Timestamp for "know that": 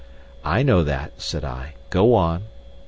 0.63-1.21